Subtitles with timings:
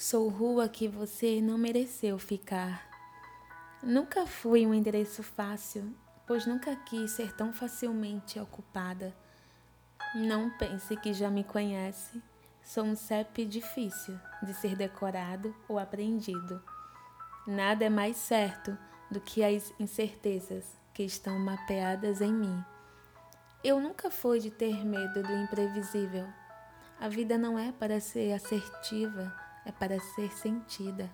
[0.00, 2.88] Sou rua que você não mereceu ficar.
[3.82, 5.92] Nunca fui um endereço fácil,
[6.24, 9.12] pois nunca quis ser tão facilmente ocupada.
[10.14, 12.22] Não pense que já me conhece.
[12.62, 16.62] Sou um CEP difícil de ser decorado ou aprendido.
[17.44, 18.78] Nada é mais certo
[19.10, 22.64] do que as incertezas que estão mapeadas em mim.
[23.64, 26.28] Eu nunca fui de ter medo do imprevisível.
[27.00, 31.10] A vida não é para ser assertiva é para ser sentida.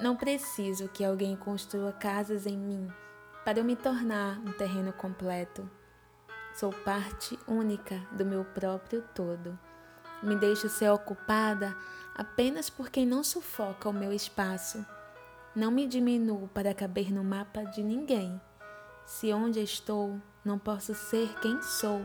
[0.00, 2.88] Não preciso que alguém construa casas em mim
[3.44, 5.70] para eu me tornar um terreno completo.
[6.54, 9.58] Sou parte única do meu próprio todo.
[10.22, 11.76] Me deixo ser ocupada
[12.14, 14.84] apenas por quem não sufoca o meu espaço.
[15.54, 18.40] Não me diminuo para caber no mapa de ninguém.
[19.04, 22.02] Se onde estou não posso ser quem sou,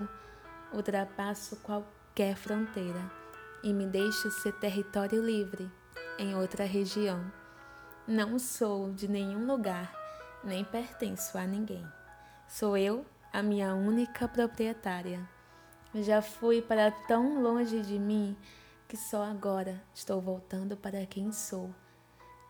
[0.74, 3.19] ultrapasso qualquer fronteira
[3.64, 5.72] e me deixo ser território livre
[6.18, 7.32] em outra região.
[8.08, 9.94] Não sou de nenhum lugar,
[10.44, 11.86] nem pertenço a ninguém.
[12.48, 15.28] Sou eu a minha única proprietária.
[15.94, 18.36] Já fui para tão longe de mim
[18.88, 21.74] que só agora estou voltando para quem sou.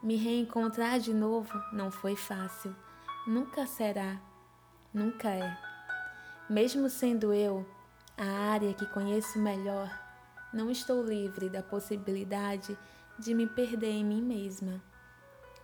[0.01, 2.73] Me reencontrar de novo não foi fácil.
[3.27, 4.19] Nunca será,
[4.93, 5.57] nunca é.
[6.49, 7.65] Mesmo sendo eu
[8.17, 9.89] a área que conheço melhor,
[10.51, 12.77] não estou livre da possibilidade
[13.17, 14.81] de me perder em mim mesma.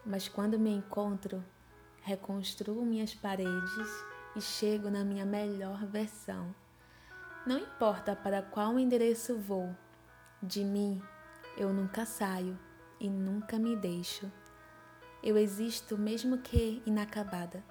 [0.05, 1.43] Mas quando me encontro,
[2.01, 6.53] reconstruo minhas paredes e chego na minha melhor versão.
[7.45, 9.75] Não importa para qual endereço vou,
[10.41, 11.01] de mim
[11.57, 12.57] eu nunca saio
[12.99, 14.31] e nunca me deixo.
[15.23, 17.63] Eu existo mesmo que inacabada,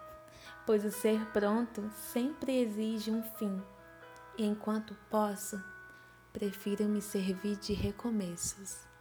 [0.66, 3.62] pois o ser pronto sempre exige um fim,
[4.36, 5.62] e enquanto posso,
[6.34, 8.93] prefiro me servir de recomeços.